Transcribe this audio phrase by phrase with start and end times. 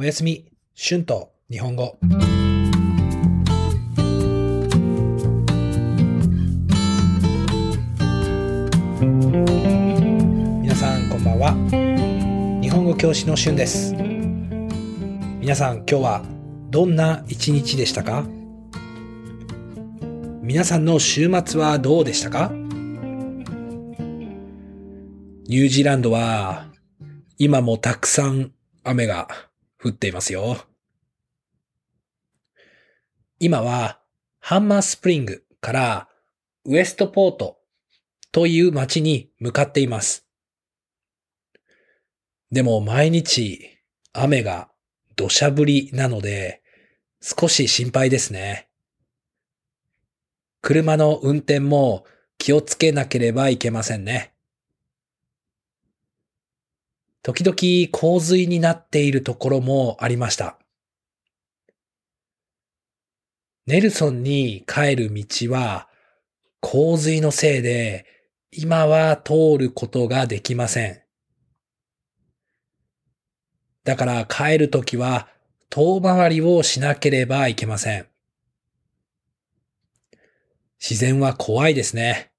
[0.00, 0.46] おやすみ、
[0.76, 1.98] 春と日本語。
[10.62, 11.52] 皆さんこんばんは。
[12.62, 13.96] 日本語教師の春です。
[15.40, 16.22] 皆さん今日は
[16.70, 18.24] どんな一日でしたか？
[20.40, 22.52] 皆さんの週末はどうでしたか？
[22.52, 26.68] ニュージーランドは
[27.36, 28.52] 今もたくさん
[28.84, 29.26] 雨が
[29.82, 30.56] 降っていますよ。
[33.40, 34.00] 今は
[34.40, 36.08] ハンマースプリングから
[36.64, 37.58] ウエストポート
[38.32, 40.26] という街に向かっています。
[42.50, 43.78] でも毎日
[44.12, 44.68] 雨が
[45.16, 46.62] 土砂降りなので
[47.20, 48.68] 少し心配ですね。
[50.62, 52.04] 車の運転も
[52.38, 54.32] 気をつけなければいけませんね。
[57.22, 60.58] 時々洪水になっているところもありました。
[63.66, 65.88] ネルソンに帰る道は
[66.60, 68.06] 洪水のせいで
[68.50, 71.02] 今は通ることができません。
[73.84, 75.28] だから帰るときは
[75.70, 78.06] 遠回りをしなければいけません。
[80.80, 82.30] 自然は怖いですね。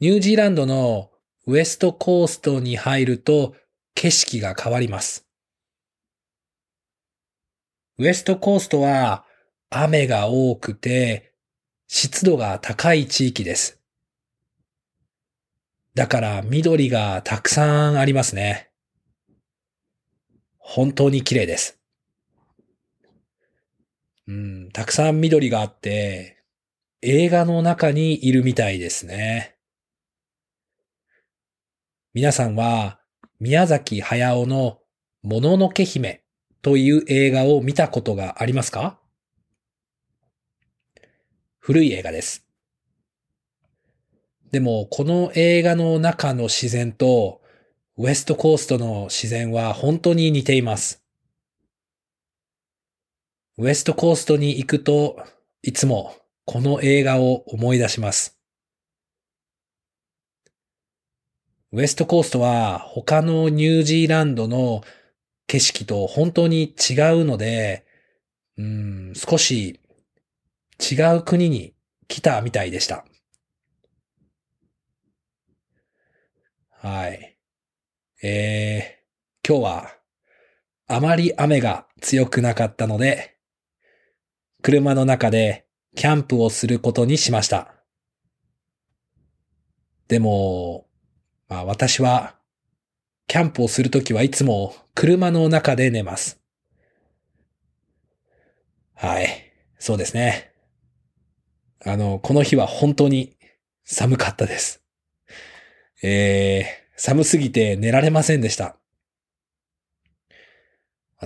[0.00, 1.11] ニュージーランドの
[1.46, 3.56] ウエストコーストに入ると
[3.94, 5.26] 景色が変わります。
[7.98, 9.24] ウエストコーストは
[9.70, 11.32] 雨が多くて
[11.88, 13.80] 湿度が高い地域です。
[15.94, 18.70] だから緑がたくさんありますね。
[20.58, 21.78] 本当に綺麗です。
[24.28, 26.42] うん、たくさん緑があって
[27.02, 29.56] 映画の中にいるみたいですね。
[32.14, 33.00] 皆さんは
[33.40, 34.80] 宮崎駿の
[35.22, 36.22] もののけ姫
[36.60, 38.98] という映画を見たことがありますか？
[41.58, 42.44] 古い映画です。
[44.50, 47.40] でもこの映画の中の自然と
[47.96, 51.02] ウエストコーストの自然は本当に似ています。
[53.56, 55.16] ウエストコーストに行くと
[55.62, 56.14] いつも
[56.44, 58.38] この映画を思い出します。
[61.72, 64.82] ウエストコーストは他のニュージーランドの
[65.46, 67.86] 景色と本当に違うので、
[68.58, 69.80] うん、少し
[70.78, 71.74] 違う国に
[72.08, 73.06] 来たみたいでした。
[76.70, 77.38] はい。
[78.22, 79.90] えー、今日は
[80.88, 83.38] あまり雨が強くなかったので、
[84.60, 85.64] 車の中で
[85.96, 87.72] キャンプをすることにしました。
[90.08, 90.86] でも、
[91.52, 92.36] まあ私は、
[93.26, 96.40] キャンプをするときはいつも車の中で寝ます。
[98.94, 99.52] はい。
[99.78, 100.54] そうですね。
[101.84, 103.36] あの、この日は本当に
[103.84, 104.82] 寒かったです。
[106.02, 108.76] えー、寒すぎて寝られませんでした。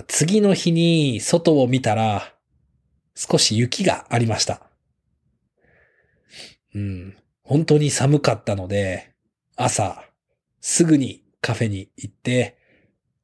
[0.07, 2.33] 次の日に外を見たら、
[3.15, 4.61] 少し雪がありました。
[6.75, 9.13] うん、本当に寒かったので、
[9.59, 10.06] 朝、
[10.69, 12.57] すぐにカフェに行って、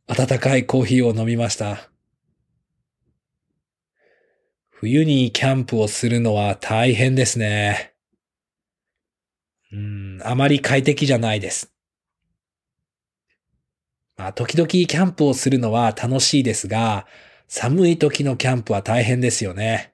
[0.08, 1.90] 温かいコーヒーを飲みました。
[4.70, 7.96] 冬にキャンプをするのは大変ですね。
[9.74, 11.74] うん、あまり快適じゃないです。
[14.16, 17.06] まあ、時々キャンプをするのは楽しいですが、
[17.50, 19.94] 寒い時のキャンプは大変ですよね。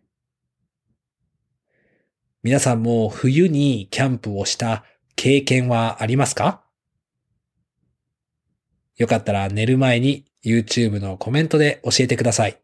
[2.43, 6.63] 皆さんも冬にキャンプをした経験はありますか？
[8.99, 12.59] よかったら寝る前に YouTube のコメントで教えてください。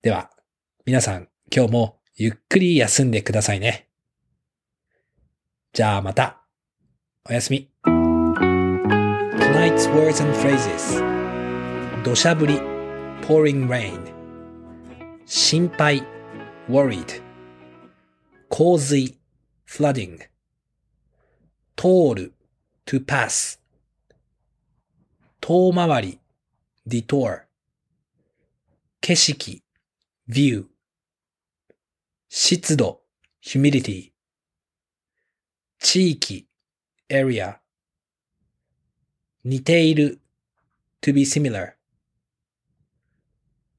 [0.00, 0.30] では、
[0.86, 3.88] 皆さん今日もゆっくり休んでくださいね。
[5.74, 6.40] じゃあまた。
[7.28, 7.70] おやすみ。
[7.84, 11.02] Tonight's words and phrases
[12.02, 12.58] 土砂降り
[13.20, 14.00] pouring rain
[15.26, 16.02] 心配
[16.70, 17.20] worried
[18.48, 19.18] 洪水
[19.66, 20.20] flooding
[21.76, 22.32] 通る
[22.86, 23.58] to pass
[25.48, 26.20] 遠回り
[26.86, 27.46] detour
[29.00, 29.62] 景色
[30.28, 30.66] view
[32.28, 33.00] 湿度
[33.42, 34.12] humidity
[35.78, 36.46] 地域
[37.08, 37.60] area
[39.42, 40.20] 似ている
[41.00, 41.72] to be similar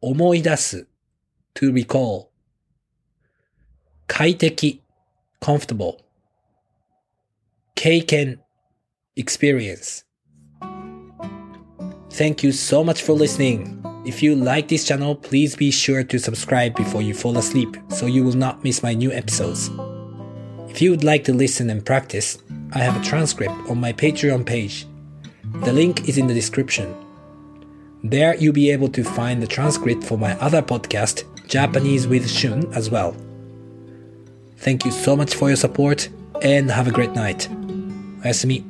[0.02, 0.88] 思い出す
[1.54, 2.30] to recall
[4.08, 4.82] 快適
[5.40, 6.00] comfortable
[7.76, 8.42] 経験
[9.16, 10.09] experience
[12.11, 13.81] Thank you so much for listening.
[14.05, 18.07] If you like this channel, please be sure to subscribe before you fall asleep so
[18.07, 19.71] you will not miss my new episodes.
[20.69, 22.39] If you would like to listen and practice,
[22.73, 24.87] I have a transcript on my Patreon page.
[25.63, 26.95] The link is in the description.
[28.03, 32.73] There you'll be able to find the transcript for my other podcast, Japanese with Shun,
[32.75, 33.17] as well.
[34.59, 36.09] Thank you so much for your support
[36.43, 37.49] and have a great night.
[38.25, 38.68] おやすみ。